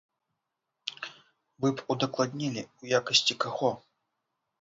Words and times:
Вы 1.65 1.69
б 1.81 1.85
удакладнілі, 1.95 2.63
у 2.87 2.89
якасці 3.01 3.37
каго? 3.45 3.71